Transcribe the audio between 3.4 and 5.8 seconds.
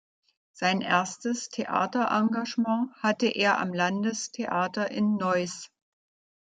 am Landestheater in Neuss.